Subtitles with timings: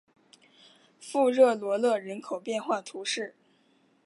[0.99, 3.35] 富热罗勒人口变化图示